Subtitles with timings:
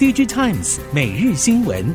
[0.00, 1.94] DigiTimes 每日新闻。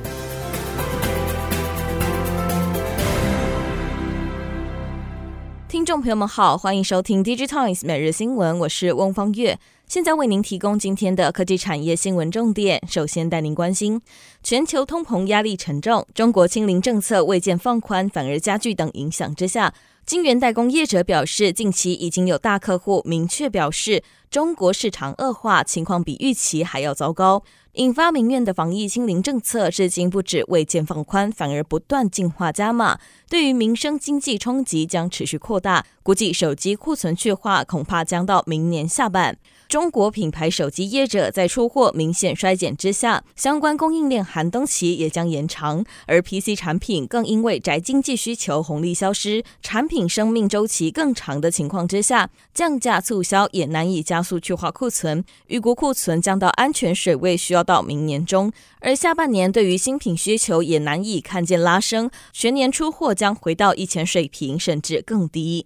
[5.67, 9.57] 听众朋友们好，欢迎收听 DigiTimes 每日新闻，我是翁方月。
[9.87, 12.79] 现在为您提供今天的科技产业新闻重点。
[12.87, 13.99] 首先带您关心，
[14.43, 19.73] 全球通膨压力沉重，中国清零政策未见放宽，反而加剧等影响之下，
[20.05, 27.41] 晶圆代工业者表示，近期已经有大客户明确表示，中国市场恶化情况比预期还要糟糕。
[27.75, 32.97] 引发民怨的防疫清零政策，至今不止未见放宽，反而不断进化加码，
[33.29, 35.85] 对于民生经济冲击将持续扩大。
[36.01, 39.37] 估计手机库存去化恐怕将到明年下半。
[39.67, 65.65] 中国品牌手机业者在出货明显衰减之下，相关供应链寒冬期也将延长，而 PC 产品更因为宅经济需求红利消失，产品生命周期更长的情况之下，降价促销也难以加速去化库存，预估库存降到安全水位需要到明年中，而下半年对于新品需求也难以看见拉升，全年出货将回到以前水平，甚至更低。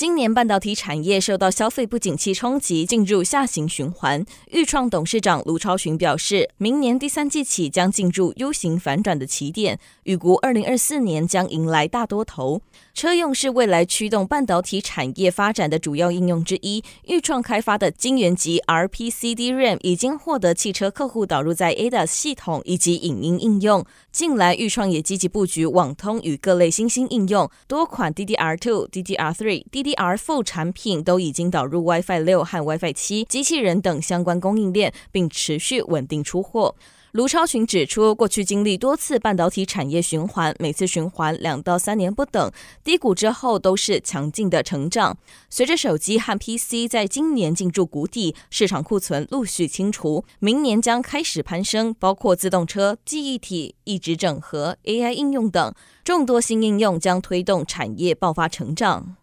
[0.00, 4.24] 今年半导体产业受到消费不景气冲击，进入下行循环。
[4.50, 12.62] 钰创董事长卢超群表示，明年第三季起将进入 U 型反转的起点，预估二零二四年将迎来大多头。
[12.94, 16.82] 车用是未来驱动半导体产业发展的主要应用之一。
[17.04, 23.84] 钰创开发的晶圆级 RPC DRAM 已经获得汽车客户导入在 ADAS 系统以及影音应用。
[24.10, 36.74] 近来，钰创也积极布局网通与各类新兴应用，多款 DDR2、DDR3、DDR DDR4 产品都已经导入 WiFi 六和 WiFi 七机器人等相关供应链，并持续稳定出货。
[37.12, 42.52] 卢超群指出，过去经历多次半导体产业循环，每次循环两到三年不等，
[42.84, 45.18] 低谷之后都是强劲的成长。
[45.48, 59.16] 随着手机和 PC 在今年进入谷底，市场库存陆续清除，明年将开始攀升，包括自动车、记忆体、异质整合、AI 应用等众多新应用将推动产业爆发成长。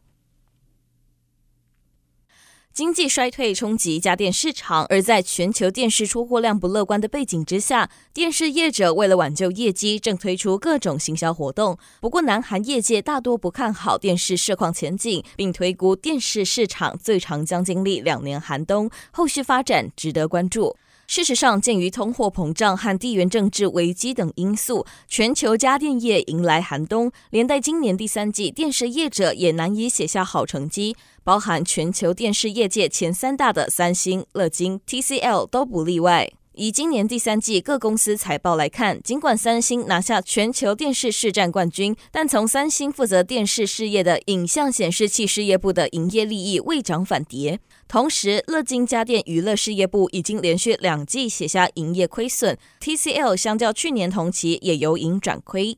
[2.78, 11.76] 经济衰退冲击家电市场，而在全球电视出货量不乐观的背景之下，电视业者为了挽救业绩，正推出各种行销活动。
[12.00, 20.76] 不过，南韩业界大多不看好电视市况前景，并推估电视市场最长将经历两年寒冬，后续发展值得关注。
[21.08, 36.32] 事实上，鉴于通货膨胀和地缘政治危机等因素，全球家电业迎来寒冬，连带今年第三季电视业者也难以写下好成绩，包含全球电视业界前三大的三星、乐金、TCL 都不例外。
[36.54, 47.60] 以今年第三季各公司财报来看，尽管三星拿下全球电视市占冠军，但从三星负责电视事业的影像显示器事业部的营业利益未涨反跌。
[47.90, 55.78] 同时，乐金家电娱乐事业部已经连续两季写下营业亏损，TCL 相较去年同期也由盈转亏。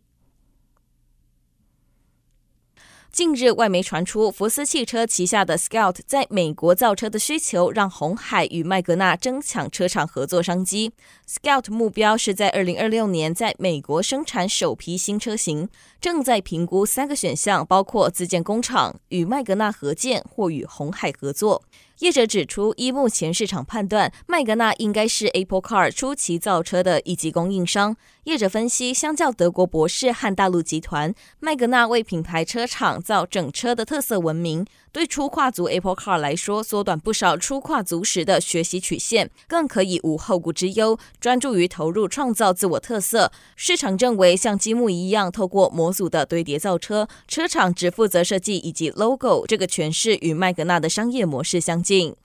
[3.12, 10.94] 近日，外媒传出福斯汽车旗下的 Scout 在美国造车的需求，让红海与麦格纳争抢车厂合作商机。
[11.28, 15.68] Scout 目标是在二零二六年在美国生产首批新车型，
[16.00, 21.64] 正在评估三个选项，包括自建工厂、与麦格纳合建或与红海合作。
[22.00, 27.98] 业者指出，依目前市场判断，麦格纳应该是 Apple Car 初期造车的一级供应商。
[28.24, 34.66] 业者分析，相较德国博士和大陆集团，麦格纳为品牌车厂造整车的特色闻名。
[34.92, 43.32] 对初跨足 Apple Car 来说，缩短不少初跨足时的学习曲线，更可以无后顾之忧，专注于投入创造自我特色。
[43.56, 52.16] 市场认为，像积木一样，透过模组的堆叠造车，车厂只负责设计以及 logo，这个诠释与麦格纳的商业模式相近。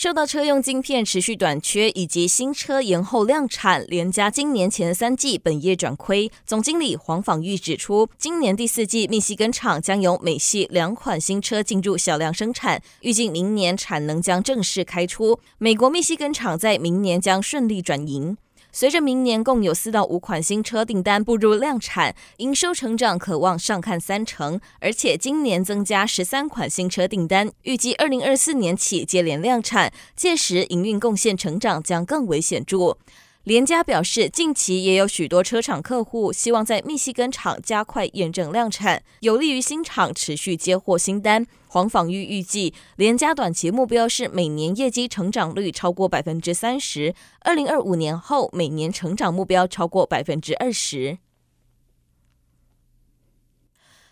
[0.00, 6.30] 受到车用晶片持续短缺以及新车延后量产，联嘉今年前三季本业转亏。
[6.46, 15.40] 总经理黄访玉指出，今年第四季密西根厂将有美系两款新车进入小量生产，预计明年产能将正式开出。
[15.58, 18.36] 美国密西根厂在明年将顺利转盈。
[18.70, 32.98] 随着明年共有四到五款新车订单步入量产，营收成长可望上看三成，而且今年增加十三款新车订单，预计二零二四年起接连量产，届时营运贡献成长将更为显著。
[33.48, 41.46] 联家表示，近期也有许多车厂客户希望在密西根厂加快验证量产，有利于新厂持续接获新单。
[41.68, 51.16] 黄昉玉预计，联家短期目标是每年业绩成长率超过百分之三十，二零二五年后每年成长目标超过百分之二十。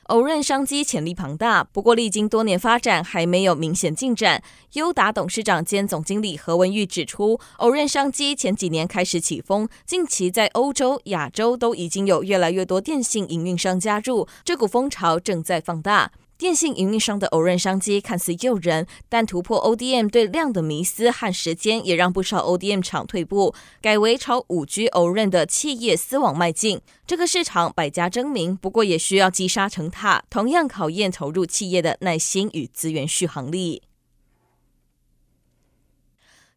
[0.07, 4.41] 欧润商机潜力庞大，不过历经多年发展还没有明显进展。
[4.75, 16.13] 优达董事长兼总经理何文玉指出，欧润商机前几年开始起风，近期在欧洲、亚洲都已经有越来越多电信营运商加入，这股风潮正在放大。
[16.39, 26.83] 电信营运商的偶然商机看似诱人，但突破 ODM 对量的迷思和时间，也让不少 ODM 厂退步，改为朝 5G 偶然的企业丝网迈进。
[27.07, 33.83] 这个市场百家争鸣，不过也需要积沙成塔，同样考验投入企业的耐心与资源续航力。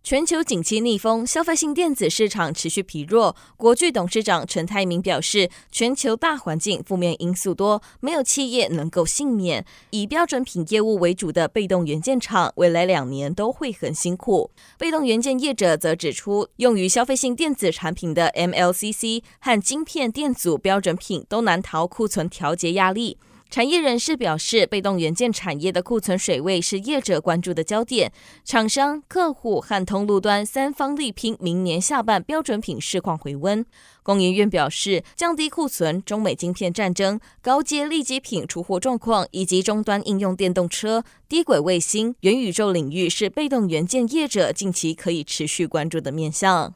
[0.01, 3.35] 全球景气逆风，消费性电子市场持续疲弱。
[3.57, 9.63] 国巨董事长陈泰明表示，全球大环境负面因素多，没有企业能够幸免。
[9.91, 14.49] 以标准品业务为主的被动元件厂，未来两年都会很辛苦。
[14.79, 23.17] 被动元件业者则指出，用于消费性电子产品的 MLCC 和晶片电阻标准品都难逃库存调节压力。
[23.49, 28.11] 产业人士表示，被动元件产业的库存水位是业者关注的焦点，
[28.45, 33.65] 厂商、客户和通路端三方力拼，明年下半标准品市况回温。
[34.03, 46.75] 工研院表示，降低库存、中美晶片战争、高阶利基品出货状况以及终端应用电动车、低轨卫星、元宇宙领域是被动元件业者近期可以持续关注的面向。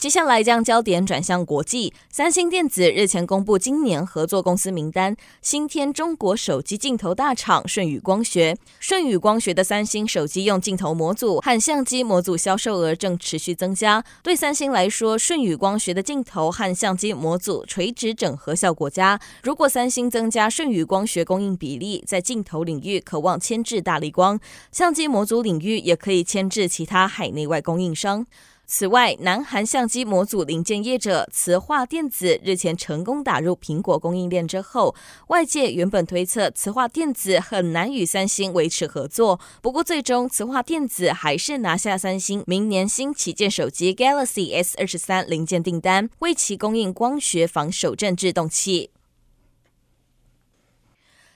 [0.00, 1.92] 接下来将焦点转向国际。
[2.08, 8.56] 三星电子日前公布今年合作公司名单，新添中国手机镜头大厂舜宇光学。
[8.80, 14.02] 舜宇光学的三星手机用镜头模组和相机模组销售额正持续增加。
[14.22, 19.20] 对三星来说，舜宇光学的镜头和相机模组垂直整合效果佳。
[19.42, 24.40] 如果三星增加舜宇光学供应比例，在镜头领域可望牵制大力光，
[24.72, 28.26] 相机模组领域也可以牵制其他海内外供应商。
[28.72, 34.94] 此外，南韩相机模组零件业者磁化电子日前成功打入苹果供应链之后，
[35.26, 39.40] 外界原本推测磁化电子很难与三星维持合作。
[39.60, 48.90] 不过，最终磁化电子还是拿下三星明年新旗舰手机 Galaxy S 二十三零件订单，为其供应光学防手震制动器。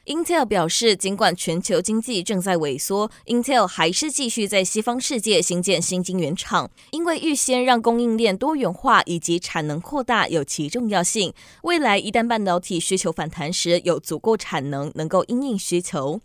[0.07, 11.33] Intel 表示，尽管全球经济正在萎缩，Intel 还是继续在西方世界新建新晶圆厂，因为预先让供应链多元化以及产能扩大有其重要性。
[11.63, 16.21] 未来一旦半导体需求反弹时，有足够产能能够应应需求。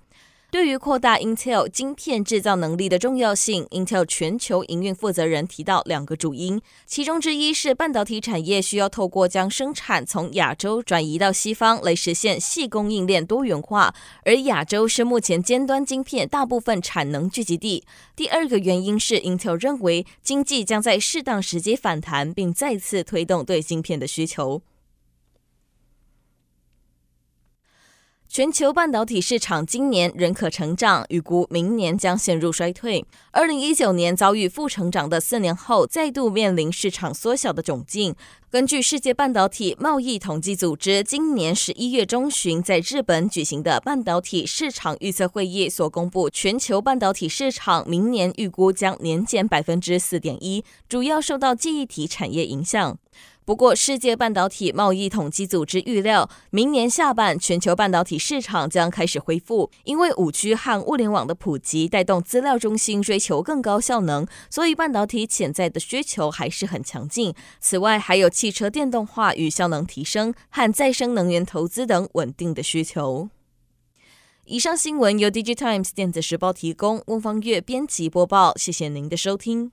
[0.51, 13.93] 对于扩大 Intel 晶片制造能力的重要性，Intel 全球营运负责人提到两个主因，其中之一是半导体产业需要透过将生产从亚洲转移到西方来实现细供应链多元化，
[14.25, 17.83] 而亚洲是目前尖端晶片大部分产能聚集地。
[18.15, 24.63] 第二个原因是 Intel 认为经济将在适当时机反弹，并再次推动对晶片的需求。
[28.31, 33.03] 全球半导体市场今年仍可成长，预估明年将陷入衰退。
[33.31, 38.13] 二零一九年遭遇负成长的四年后，再度面临市场缩小的窘境。
[38.51, 52.99] 根据世界半导体贸易统计组织今年十一月中旬在日本举行的半导体市场预测会议所公布，全球半导体市场明年预估将年减百分之四点一，主要受到记忆体产业影响。
[53.49, 67.33] 不过，世界半导体贸易统计组织预料，明年下半全球半导体市场将开始恢复，因为五 G 和物联网的普及带动资料中心追求更高效能，所以半导体潜在的需求还是很强劲。
[67.59, 73.29] 此外，还有汽车电动化与效能提升和再生能源投资等稳定的需求。
[74.45, 79.71] 以上新闻由 DigiTimes 电子时报提供，翁方月编辑播报，谢谢您的收听。